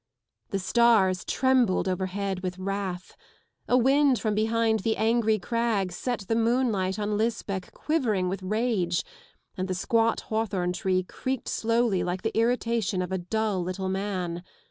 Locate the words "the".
0.49-0.57, 4.79-4.97, 6.21-6.35, 9.67-9.75, 12.23-12.35